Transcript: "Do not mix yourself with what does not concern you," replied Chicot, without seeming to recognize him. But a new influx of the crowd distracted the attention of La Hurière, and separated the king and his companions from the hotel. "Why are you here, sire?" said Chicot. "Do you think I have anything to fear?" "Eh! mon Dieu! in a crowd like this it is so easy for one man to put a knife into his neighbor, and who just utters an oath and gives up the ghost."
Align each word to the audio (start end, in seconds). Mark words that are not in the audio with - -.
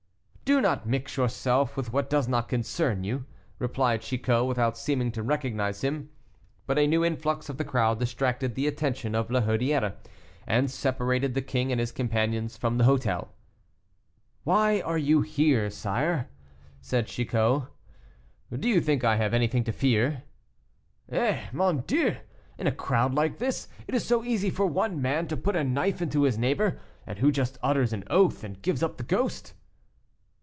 "Do 0.51 0.59
not 0.59 0.85
mix 0.85 1.15
yourself 1.15 1.77
with 1.77 1.93
what 1.93 2.09
does 2.09 2.27
not 2.27 2.49
concern 2.49 3.05
you," 3.05 3.23
replied 3.57 4.01
Chicot, 4.01 4.45
without 4.45 4.77
seeming 4.77 5.09
to 5.13 5.23
recognize 5.23 5.79
him. 5.81 6.09
But 6.67 6.77
a 6.77 6.87
new 6.87 7.05
influx 7.05 7.47
of 7.47 7.57
the 7.57 7.63
crowd 7.63 7.99
distracted 7.99 8.53
the 8.55 8.67
attention 8.67 9.15
of 9.15 9.31
La 9.31 9.39
Hurière, 9.39 9.95
and 10.45 10.69
separated 10.69 11.35
the 11.35 11.41
king 11.41 11.71
and 11.71 11.79
his 11.79 11.93
companions 11.93 12.57
from 12.57 12.77
the 12.77 12.83
hotel. 12.83 13.31
"Why 14.43 14.81
are 14.81 14.97
you 14.97 15.21
here, 15.21 15.69
sire?" 15.69 16.29
said 16.81 17.07
Chicot. 17.07 17.67
"Do 18.51 18.67
you 18.67 18.81
think 18.81 19.05
I 19.05 19.15
have 19.15 19.33
anything 19.33 19.63
to 19.63 19.71
fear?" 19.71 20.23
"Eh! 21.09 21.45
mon 21.53 21.85
Dieu! 21.87 22.17
in 22.57 22.67
a 22.67 22.73
crowd 22.73 23.13
like 23.15 23.37
this 23.37 23.69
it 23.87 23.95
is 23.95 24.03
so 24.03 24.25
easy 24.25 24.49
for 24.49 24.65
one 24.65 25.01
man 25.01 25.29
to 25.29 25.37
put 25.37 25.55
a 25.55 25.63
knife 25.63 26.01
into 26.01 26.23
his 26.23 26.37
neighbor, 26.37 26.77
and 27.07 27.19
who 27.19 27.31
just 27.31 27.57
utters 27.63 27.93
an 27.93 28.03
oath 28.09 28.43
and 28.43 28.61
gives 28.61 28.83
up 28.83 28.97
the 28.97 29.03
ghost." 29.05 29.53